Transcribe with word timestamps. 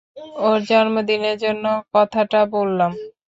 ওর 0.45 0.59
জন্মদিনের 0.69 1.35
জন্য 1.43 1.65
কথাটা 1.93 2.39
বললাম! 2.55 2.91